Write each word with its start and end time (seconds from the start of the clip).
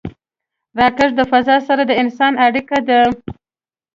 راکټ 0.79 1.11
د 1.15 1.21
فضا 1.31 1.57
سره 1.67 1.81
د 1.85 1.91
انسان 2.03 2.33
اړیکه 2.45 2.77
ده 2.87 2.99